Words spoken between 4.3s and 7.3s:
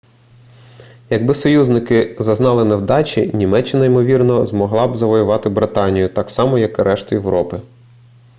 змогла б завоювати британію так само як і решту